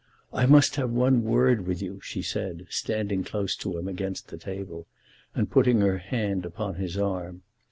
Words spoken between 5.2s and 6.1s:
and putting her